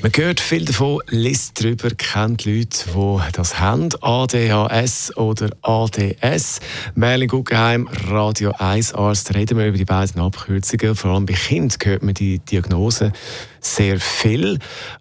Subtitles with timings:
[0.00, 3.88] Man hört viel davon, liest darüber, kennt Leute, die das haben.
[4.00, 6.60] ADHS oder ADS.
[6.94, 10.94] Merlin Guggenheim, Radio 1 Arzt, reden wir über die beiden Abkürzungen.
[10.94, 13.12] Vor allem bei Kindern hört man die Diagnose
[13.60, 14.60] sehr viel.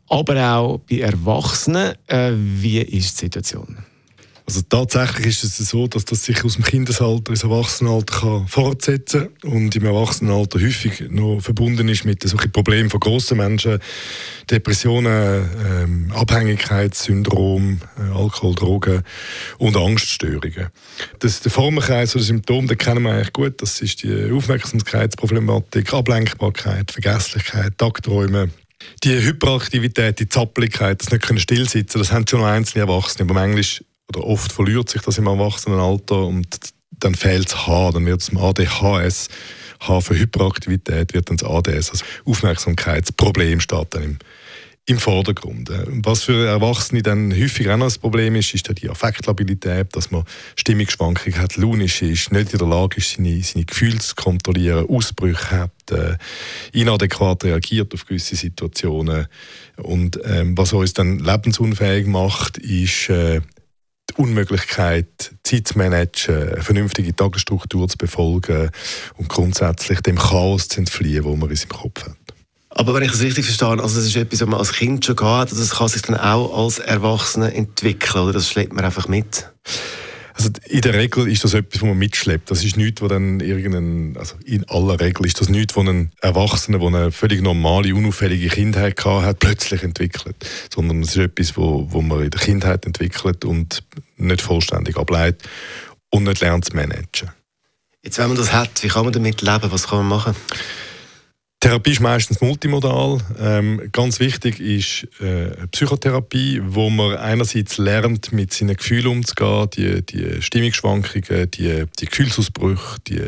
[0.10, 1.94] Aber auch bei Erwachsenen.
[2.08, 3.78] Äh, wie ist die Situation?
[4.50, 9.28] Also tatsächlich ist es so, dass das sich aus dem Kindesalter ins Erwachsenenalter kann fortsetzen
[9.44, 13.80] und im Erwachsenenalter häufig noch verbunden ist mit solchen Problemen von grossen Menschen,
[14.50, 19.04] Depressionen, ähm, Abhängigkeitssyndrom, äh, Alkohol, Drogen
[19.58, 20.68] und Angststörungen.
[21.20, 23.62] Das, der Formenkreis oder Symptom, den kennen wir eigentlich gut.
[23.62, 28.52] Das ist die Aufmerksamkeitsproblematik, Ablenkbarkeit, Vergesslichkeit, Tagträume,
[29.04, 33.86] die Hyperaktivität, die Zappeligkeit, das nicht können stillsitzen, das haben schon einzelne Erwachsene, aber manchmal
[34.10, 36.48] oder oft verliert sich das im Erwachsenenalter und
[36.92, 39.30] dann fehlt das H, dann wird es zum ADHS.
[39.80, 44.20] H für Hyperaktivität wird dann das ADS, also Aufmerksamkeitsproblem steht dann im,
[44.88, 45.70] im Vordergrund.
[46.04, 50.24] Was für Erwachsene dann häufig auch noch das Problem ist, ist die Affektlabilität, dass man
[50.56, 55.52] Stimmungsschwankungen hat, launisch ist, nicht in der Lage ist, seine, seine Gefühle zu kontrollieren, Ausbrüche
[55.52, 56.18] hat, äh,
[56.72, 59.28] inadäquat reagiert auf gewisse Situationen.
[59.76, 63.42] Und ähm, was uns dann lebensunfähig macht, ist äh,
[64.18, 68.72] Unmöglichkeit, Zeit zu managen, eine vernünftige Tagesstruktur zu befolgen
[69.18, 72.18] und grundsätzlich dem Chaos zu entfliehen, wo man in seinem Kopf hat.
[72.70, 75.20] Aber wenn ich das richtig verstehe, also das ist etwas, was man als Kind schon
[75.20, 79.08] hat, also das kann sich dann auch als Erwachsener entwickeln, oder das schleppt man einfach
[79.08, 79.50] mit?
[80.38, 82.52] Also in der Regel ist das etwas, was man mitschleppt.
[82.52, 86.12] Das ist nichts, was dann irgendein, also in aller Regel ist das nichts, was ein
[86.22, 90.36] Erwachsener, der eine völlig normale, unauffällige Kindheit hat, plötzlich entwickelt.
[90.74, 93.84] Sondern es ist etwas, wo, wo man in der Kindheit entwickelt und
[94.18, 95.42] nicht vollständig ableitet
[96.12, 97.32] und nicht lernt zu managen.
[98.04, 99.72] Jetzt, wenn man das hat, wie kann man damit leben?
[99.72, 100.36] Was kann man machen?
[101.60, 103.18] Therapie ist meistens multimodal.
[103.40, 110.06] Ähm, ganz wichtig ist äh, Psychotherapie, wo man einerseits lernt, mit seinen Gefühlen umzugehen, die,
[110.06, 113.22] die Stimmungsschwankungen, die, die Gefühlsausbrüche, die,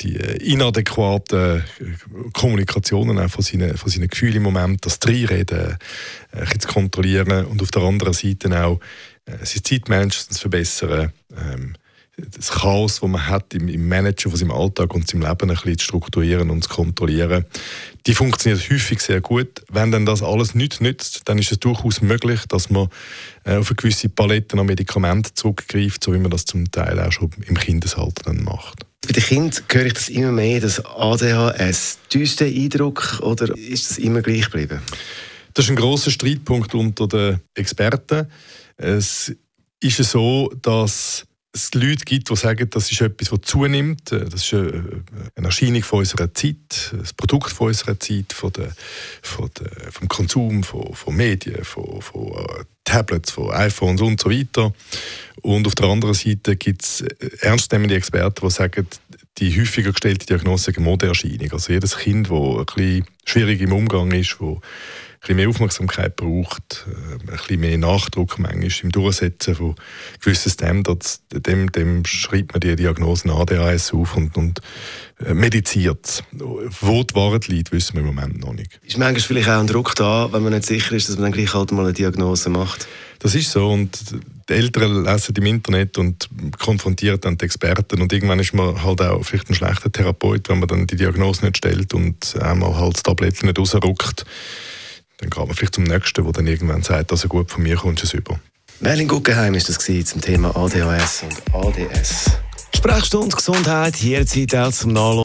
[0.00, 1.62] die inadäquaten
[2.32, 5.78] Kommunikationen auch von seinen, von seinen Gefühlen im Moment, das Dreireden
[6.32, 8.80] äh, zu kontrollieren und auf der anderen Seite auch
[9.26, 11.12] äh, sein Zeitmanagement zu verbessern.
[11.30, 11.74] Ähm,
[12.16, 15.56] das Chaos, das man hat im, im Managen von seinem Alltag und seinem Leben ein
[15.56, 17.44] bisschen zu strukturieren und zu kontrollieren,
[18.06, 19.62] die funktioniert häufig sehr gut.
[19.70, 22.88] Wenn dann das alles nichts nützt, dann ist es durchaus möglich, dass man
[23.44, 27.12] äh, auf eine gewisse Palette an Medikamenten zurückgreift, so wie man das zum Teil auch
[27.12, 28.86] schon im Kindesalter dann macht.
[29.06, 31.98] Bei den Kindern höre ich das immer mehr, das ADHS.
[32.12, 34.80] Der Eindruck oder ist das immer gleich geblieben?
[35.52, 38.26] Das ist ein großer Streitpunkt unter den Experten.
[38.78, 39.32] Es
[39.80, 41.26] ist so, dass
[41.56, 44.12] es Leute gibt, die sagen, das ist etwas, das zunimmt.
[44.12, 45.02] Das ist eine
[45.34, 48.72] Erscheinung von unserer Zeit, ein Produkt von unserer Zeit, von der,
[49.22, 54.30] von der, vom Konsum von, von Medien, von, von äh, Tablets, von iPhones und so
[54.30, 54.72] weiter.
[55.42, 57.04] Und auf der anderen Seite gibt es
[57.40, 58.86] ernstnehmende Experten, die sagen,
[59.38, 61.52] die häufiger gestellte Diagnose ist eine Modeerscheinung.
[61.52, 64.56] Also jedes Kind, das ein bisschen schwierig im Umgang ist, das
[65.26, 69.74] bisschen mehr Aufmerksamkeit braucht, äh, ein bisschen mehr Nachdruck manchmal im Durchsetzen von
[70.20, 74.60] gewissen Standards, dem, dem schreibt man die Diagnosen ADHS auf und, und
[75.15, 76.24] äh, mediziert.
[76.32, 78.78] Wo die Wahrheit liegt, wissen wir im Moment noch nicht.
[78.84, 81.32] Ist manchmal vielleicht auch ein Druck da, wenn man nicht sicher ist, dass man dann
[81.32, 82.86] gleich halt mal eine Diagnose macht?
[83.20, 83.98] Das ist so und
[84.48, 86.28] die Eltern lesen im Internet und
[86.58, 90.58] konfrontieren dann die Experten und irgendwann ist man halt auch vielleicht ein schlechter Therapeut, wenn
[90.58, 94.26] man dann die Diagnose nicht stellt und einmal halt das Tabletten nicht rausrückt
[95.18, 98.02] dann geht man vielleicht zum Nächsten, der dann irgendwann sagt, also gut, von mir kommst
[98.02, 98.38] du es über.
[98.80, 102.32] Merlin Guggenheim ist das zum Thema ADHS und ADS.
[102.76, 105.24] Sprechstunde Gesundheit, jederzeit auch zum Nachlassen.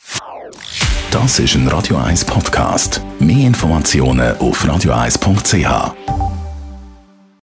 [1.11, 3.01] Das ist ein Radio 1 Podcast.
[3.19, 6.30] Mehr Informationen auf radio1.ch.